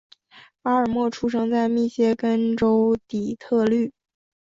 [0.63, 3.93] 巴尔默出生在密歇根州底特律。